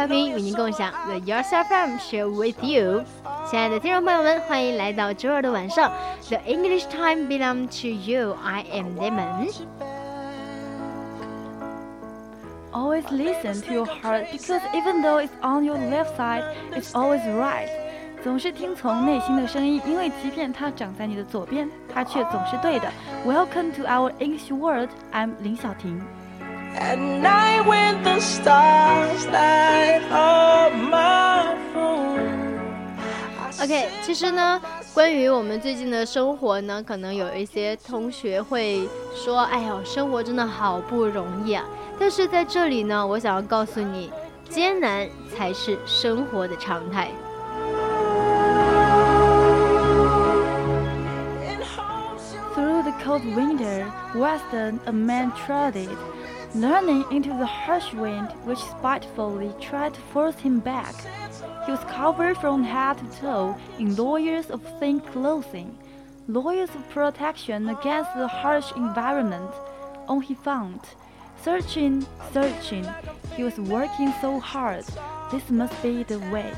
[0.00, 3.04] 调频与您共享，The Yourself FM share with you。
[3.46, 5.92] 亲爱的听众朋友们，欢迎来到周二的晚上
[6.26, 8.34] ，The English time belongs to you.
[8.42, 9.52] I am Lemon。
[12.72, 17.68] Always listen to your heart because even though it's on your left side, it's always right.
[18.24, 22.90] 总是听从内心的声音，因为即便它长在你的左边，它却总是对的。
[23.26, 24.88] Welcome to our English world.
[25.12, 26.00] I'm 林小婷。
[26.76, 32.60] At night when the stars light up my room.
[33.62, 34.60] OK，其实呢，
[34.94, 41.64] 关于我们最近的生活呢，可能有一些同学会说：“哎呦，生活真的好不容易啊！”
[41.98, 44.10] 但是在这里呢，我想要告诉你，
[44.48, 47.08] 艰难才是生活的常态。
[52.54, 53.84] Through the cold winter,
[54.14, 55.88] western a man trotted,
[56.53, 60.95] learning into the harsh wind which spitefully tried to force him back.
[61.65, 65.75] He was covered from head to toe in layers of thin clothing,
[66.27, 69.51] layers of protection against the harsh environment.
[70.07, 70.81] All he found,
[71.43, 72.85] searching, searching,
[73.35, 74.85] he was working so hard.
[75.31, 76.53] This must be the way.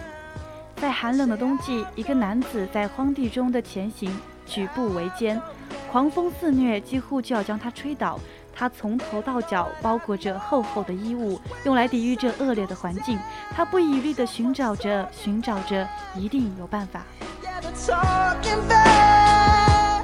[0.75, 4.11] 在寒冷的冬季，一个男子在荒地中的前行，
[4.45, 5.41] 举步维艰，
[5.89, 8.19] 狂风肆虐，几乎就要将他吹倒。
[8.61, 13.19] 他从头到脚包裹着厚厚的衣物，用来抵御这恶劣的环境。
[13.55, 17.03] 他不遗余力地寻找着，寻找着，一定有办法。
[17.43, 20.03] get a talking back.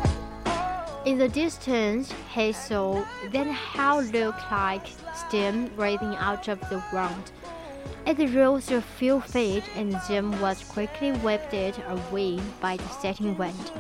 [1.06, 7.31] In the distance, he saw then how looked like steam rising out of the ground.
[8.06, 13.72] It rose a few feet and then was quickly wafted away by the setting wind.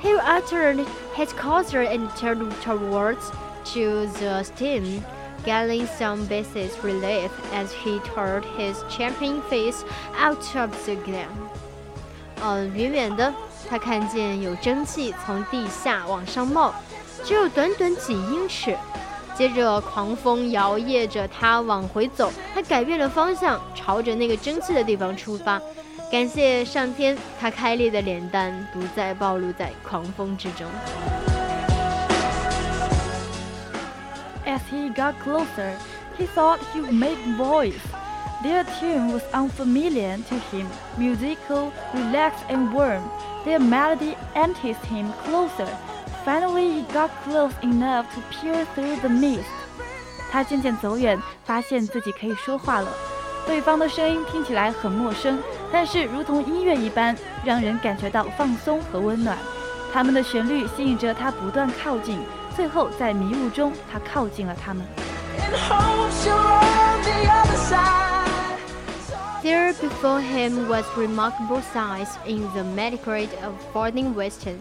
[0.00, 3.30] He uttered his caution and turned towards
[3.73, 5.03] to the steam,
[5.45, 9.83] gaining some basis relief as he turned his champion face
[10.17, 11.27] out of the glen.
[12.41, 13.33] 呃，远远的，
[13.69, 16.73] 他看见有蒸汽从地下往上冒，
[17.23, 18.75] 只有短短几英尺。
[19.35, 25.61] 接着，狂风摇曳着他往回走，他改变了方向，朝着那个蒸汽的地方出发。
[26.11, 30.67] 感谢上天，他开裂的脸蛋不再暴露在狂风之中。
[34.59, 35.73] As he got closer,
[36.17, 37.79] he thought he would make voice.
[38.43, 43.03] Their tune was unfamiliar to him, musical, relaxed, and warm.
[43.45, 45.67] Their melody enticed him closer.
[46.25, 49.45] Finally, he got close enough to peer through the mist.
[50.31, 52.87] 他渐渐走远，发现自己可以说话了。
[53.45, 55.39] 对方的声音听起来很陌生，
[55.71, 57.15] 但是如同音乐一般，
[57.45, 59.37] 让人感觉到放松和温暖。
[59.93, 62.19] 他们的旋律吸引着他不断靠近，
[62.58, 64.86] 最后在迷雾中，他靠近了他们。
[65.36, 68.58] In hopes you're on the other side.
[69.42, 74.58] There before him was remarkable size in the meteorite of falling western.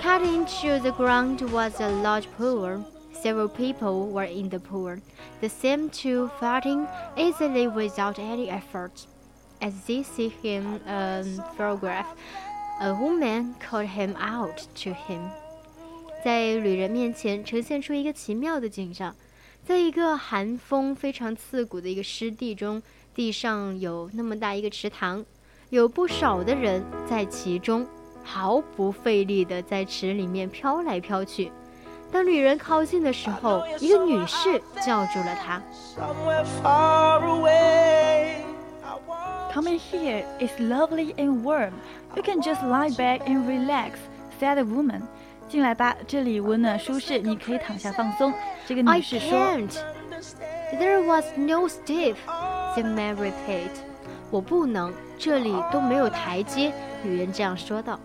[0.00, 2.84] Cut into the ground was a large pool.
[3.22, 4.96] Several people were in the pool,
[5.40, 9.06] the same two fighting easily without any effort.
[9.60, 12.08] As they see him um, photograph,
[12.80, 15.30] a woman called him out to him.
[16.27, 19.15] 在旅人面前呈现出一个奇妙的景象，
[19.65, 22.83] 在一个寒风非常刺骨的一个湿地中，
[23.15, 25.25] 地上有那么大一个池塘，
[25.69, 27.87] 有不少的人在其中
[28.25, 31.49] 毫不费力地在池里面飘来飘去。
[32.11, 35.63] 当旅人靠近的时候，一个女士叫住了他。
[39.53, 41.71] "Come here, it's lovely and warm.
[42.17, 43.91] You can just lie back and relax,"
[44.41, 45.03] said a woman.
[45.48, 48.32] 进来吧，这里温暖舒适，你可以躺下放松。
[48.66, 49.76] 这个 I 女士说 can't.
[50.78, 52.14] There was no step.
[52.74, 53.70] The man repeated.
[54.30, 56.72] 我不能，这里都没有台阶。
[57.02, 58.00] 女人这样说道。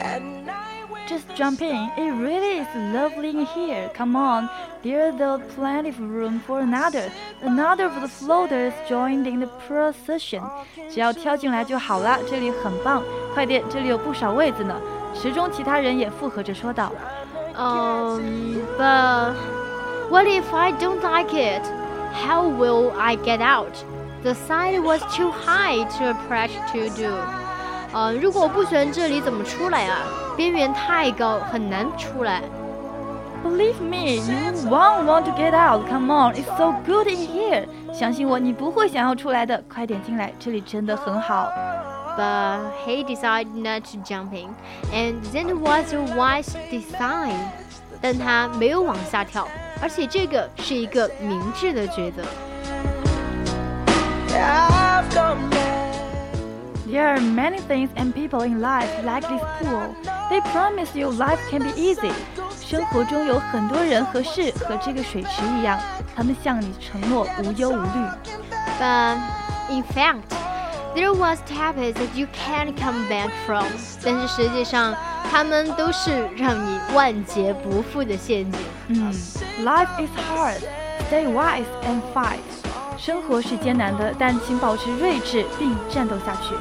[0.00, 1.88] At night when Just jump in.
[1.96, 3.88] It really is lovely in here.
[3.94, 4.48] Come on.
[4.82, 7.10] There's the plenty of room for another.
[7.42, 10.42] Another of the floaters joined in the procession.
[10.90, 13.02] 只要跳进来就好了，这里很棒。
[13.34, 14.80] 快点，这里有不少位子呢。
[15.14, 16.92] 池中其他人也附和着说道
[17.56, 19.34] Um, but
[20.08, 21.62] What if I don't like it?
[22.12, 23.72] How will I get out?
[24.22, 27.12] The sign was too high to approach to do.
[27.92, 29.98] 呃，如果我不喜欢这里，怎么出来啊？
[30.36, 32.42] 边缘太高，很难出来。
[33.44, 35.88] Believe me, you won't want to get out.
[35.88, 37.66] Come on, it's so good in here.
[37.92, 39.60] 相信我，你不会想要出来的。
[39.68, 41.50] 快点进来，这里真的很好。
[42.16, 44.54] But he decided not to jump in,
[44.90, 47.36] and that was a wise design.
[48.00, 49.46] 但他没有往下跳，
[49.82, 52.22] 而且这个是一个明智的抉择。
[56.88, 59.94] There are many things and people in life like this pool.
[60.30, 62.12] They promise you life can be easy.
[62.62, 65.78] 生活中有很多人和事和这个水池一样，
[66.14, 68.08] 他们向你承诺无忧无虑。
[68.80, 69.18] But
[69.68, 70.22] in fact,
[70.95, 73.65] there was tapas that you can't come back from.
[74.03, 74.95] 但是实际上，
[75.31, 78.61] 他们都是让你万劫不复的陷阱。
[78.87, 79.13] 嗯
[79.63, 80.61] ，Life is hard.
[81.09, 82.39] Stay wise and fight.
[82.97, 86.55] 生活是艰难的，但请保持睿智并战斗下去。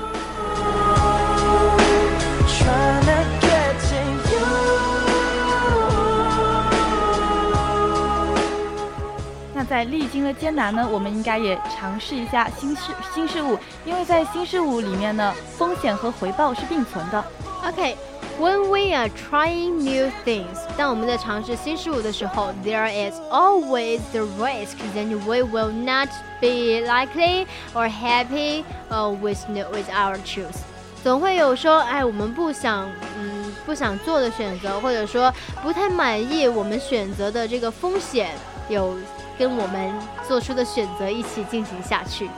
[9.71, 17.25] 在历经了艰难呢，我们应该也尝试一下新事新事物，因为在新事物里面呢，风险和回报是并存的。
[17.65, 26.09] OK，when we are trying new things，当我们在尝试新事物的时候，there is always the risk that we will not
[26.41, 30.65] be likely or happy uh, with with our choice。
[31.05, 35.33] 总会有说，哎，我们不想，嗯，不想做的选择，或者说
[35.63, 38.31] 不太满意我们选择的这个风险
[38.69, 38.97] 有。
[39.40, 39.94] 跟我们
[40.28, 42.30] 做出的选择一起进行下去。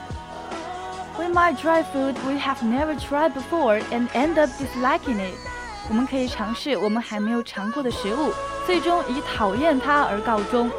[1.18, 5.34] We might try food we have never tried before and end up disliking it。
[5.88, 8.32] 我们可以尝试我们还没有尝过的食物，
[8.66, 10.70] 最终以讨厌它而告终。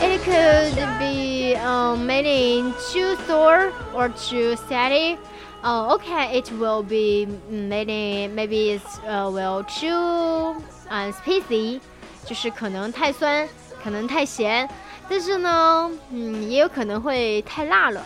[0.00, 5.16] It could be um, made in too sour or too salty.
[5.62, 10.56] Oh, okay, it will be made in maybe it's uh, will too
[10.90, 11.80] uh, spicy，
[12.24, 13.48] 就是可能太酸。
[13.82, 14.68] 可能太咸，
[15.08, 18.04] 但是呢，嗯，也有可能会太辣了。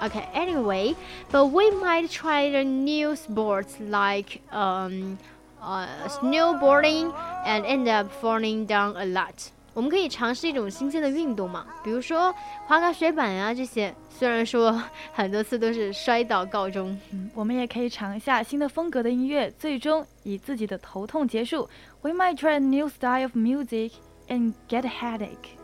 [0.00, 0.94] Okay, anyway,
[1.30, 5.16] but we might try the new sports like um,
[5.62, 7.12] uh, snowboarding
[7.46, 9.50] and end up falling down a lot.
[9.74, 12.34] 我们可以尝试一种新鲜的运动嘛，比如说
[12.66, 13.94] 滑个水板啊这些。
[14.10, 14.80] 虽然说
[15.12, 21.68] 很多次都是摔倒告终，嗯，我们也可以尝一下新的风格的音乐，最终以自己的头痛结束。
[22.02, 23.92] We might try a new style of music
[24.28, 25.56] and get a headache。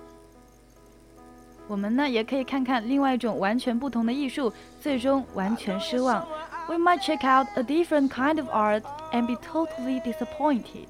[1.66, 6.26] 我们呢也可以看看另外一种完全不同的艺术，最终完全失望。
[6.66, 8.82] We might check out a different kind of art
[9.12, 10.86] and be totally disappointed.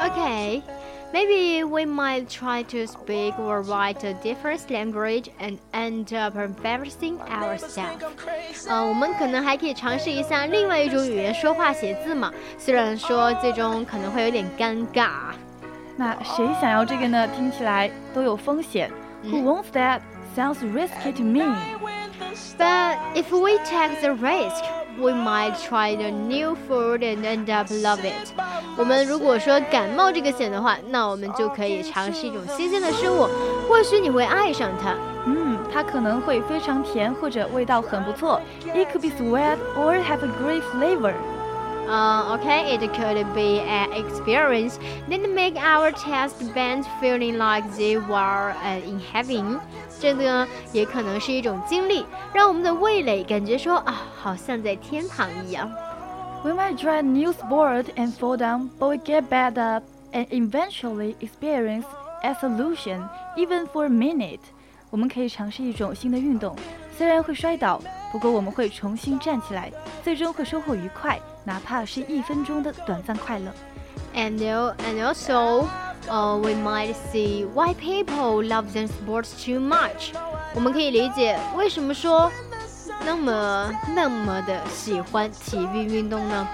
[0.00, 0.62] Okay,
[1.12, 7.18] maybe we might try to speak or write a different language and end up embarrassing
[7.28, 8.68] ourselves.
[8.68, 15.34] 呃，我们可能还可以尝试一下另外一种语言说话写字嘛，虽然说最终可能会有点尴尬。
[15.98, 17.26] 那谁想要这个呢？
[17.28, 18.90] 听起来都有风险。
[19.24, 20.00] Who wants that?
[20.36, 21.54] Sounds risky to me.
[22.58, 24.64] But if we take the risk,
[24.98, 28.32] we might try the new food and end up love it.
[28.76, 33.28] 我们如果说感冒这个险的话，那我们就可以尝试一种新鲜的食物，
[33.68, 34.94] 或许你会爱上它。
[35.26, 38.40] 嗯，它可能会非常甜，或者味道很不错。
[38.74, 41.14] It could be sweet or have a great flavor.
[41.88, 44.78] Uh, okay, it could be an experience
[45.08, 49.60] that make our taste buds feeling like they were uh, in heaven.
[50.00, 55.70] 这个也可能是一种经历，让我们的味蕾感觉说啊，好像在天堂一样。
[56.42, 61.16] We might try a new sport and fall down, but we get back up and eventually
[61.20, 61.84] experience
[62.22, 64.40] a solution, even for a minute.
[64.90, 66.56] 我们可以尝试一种新的运动，
[66.96, 67.78] 虽然会摔倒，
[68.10, 69.70] 不过我们会重新站起来，
[70.02, 71.20] 最终会收获愉快。
[71.43, 73.51] 哪怕是一分钟的短暂快乐。
[74.15, 75.67] And and also,
[76.07, 80.11] uh, we might see why people love their sports too much.
[80.55, 82.31] 我们可以理解为什么说
[83.05, 86.47] 那么那么的喜欢体育运动呢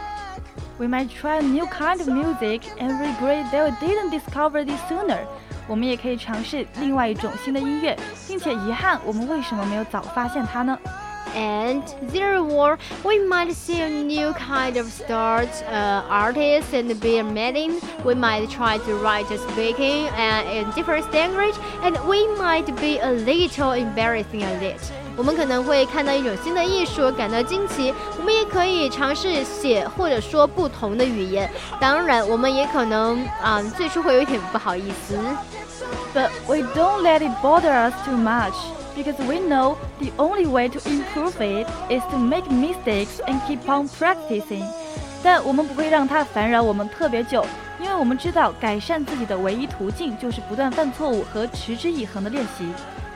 [0.77, 4.79] ？We might try a new kind of music and regret that we didn't discover this
[4.89, 5.19] sooner.
[5.67, 10.77] 我们也可以尝试另外一种新的音乐，并且遗憾我们为什么没有早发现它呢
[11.34, 17.24] ？and therefore we might see a new kind of start uh, artist and be a
[17.24, 17.80] meeting.
[18.04, 22.98] We might try to write a speaking and in different language, and we might be
[22.98, 24.78] a little embarrassing a little.
[25.16, 27.92] 我们可能会看到一种新的艺术，感到惊奇。
[28.18, 31.50] 我们也可以尝试写或者说不同的语言。
[31.78, 35.18] 当然，我们也可能啊、嗯，最初会有一点不好意思。
[36.14, 38.54] But we don't let it bother us too much
[38.96, 43.68] because we know the only way to improve it is to make mistakes and keep
[43.68, 44.64] on practicing.
[45.22, 47.44] 但我们不会让它烦扰我们特别久，
[47.78, 52.64] 因为我们知道改善自己的唯一途径就是不断犯错误和持之以恒的练习。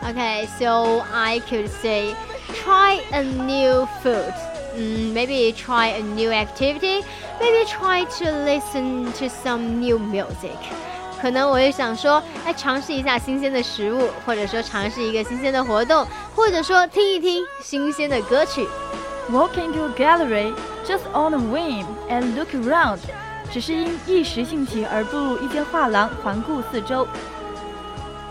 [0.02, 2.14] Okay, so I could say
[2.62, 4.34] try a new food.
[4.76, 7.02] Mm, maybe try a new activity.
[7.40, 10.58] Maybe try to listen to some new music.
[11.21, 18.67] 可能我也想说，来，尝试一下新鲜的食物，或者说尝试一个新鲜的活动，或者说听一听新鲜的歌曲。
[19.29, 20.53] Walk into a gallery
[20.88, 22.99] just on a whim and look around，
[23.51, 27.07] 只是因一时兴起而步入一间画廊，环顾四周。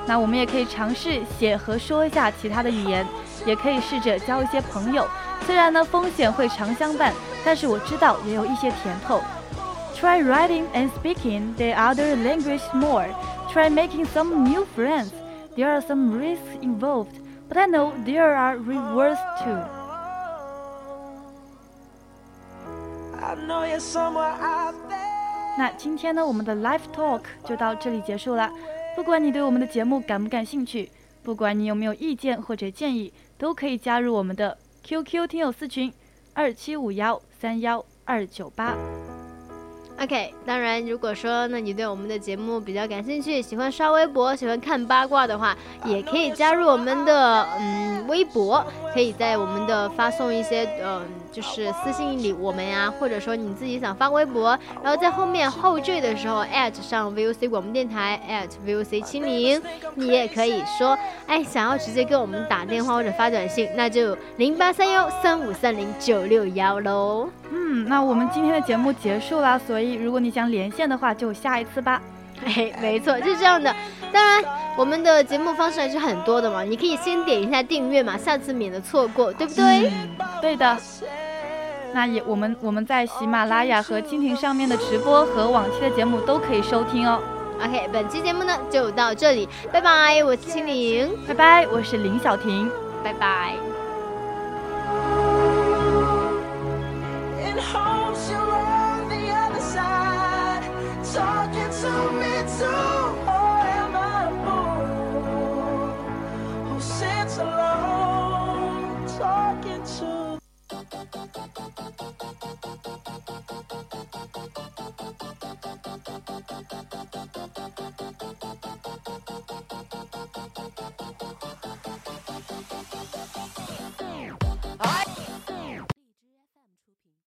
[0.06, 3.06] 那我们也可以尝试写和说一下其他的语言，
[3.44, 5.06] 也可以试着交一些朋友。
[5.46, 7.12] 虽然呢风险会常相伴，
[7.44, 9.20] 但是我知道也有一些甜头。
[10.00, 13.08] Try writing and speaking the other language more.
[13.52, 15.12] Try making some new friends.
[15.56, 19.58] There are some risks involved, but I know there are rewards too.
[23.20, 25.58] I know you're somewhere out there.
[25.58, 28.48] 那今天呢，我们的 Live Talk 就到这里结束了。
[28.94, 30.92] 不管你对我们的节目感不感兴趣，
[31.24, 35.92] 不管你有没有意见或者建议，都可以加入我们的 QQ 听友私群
[36.34, 38.74] 二七五幺三幺二九八。
[40.00, 48.64] OK，当然，如果说那你对我们的节目比较感兴趣，喜欢刷微博，喜欢看八卦的话，也可以加入我们的嗯微博，
[48.94, 56.44] 可以在我们的发送一些嗯就是私信里我们呀，或者说你自己想发微博，然后在后面后缀的时候
[56.82, 59.60] 上 VOC 广播电台 @VOC 七零，
[59.94, 67.28] 你也可以说哎想要直接跟我们打电话或者发短信，那就零八三幺三五三零九六幺喽。
[67.50, 72.00] 嗯，那我们今天的节目结束了，所以如果你想连线的话，就下一次吧。
[72.44, 73.74] 哎，没错，就是这样的。
[74.12, 74.44] 当然，
[74.76, 79.88] 我们的节目方式还是很多的嘛，你可以先点一下订阅嘛，下次免得错过，对不对？
[79.88, 80.76] 嗯，对的。
[81.92, 87.20] 那也我们我们在喜马拉雅和蜻蜓上面的直播和往期的节目都可以收听哦。
[87.64, 92.70] OK，本期节目呢就到这里，拜拜，我是青玲，拜拜，我是林小婷，
[93.02, 93.67] 拜拜。